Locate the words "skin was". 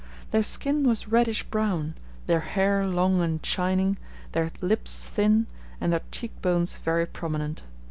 0.41-1.09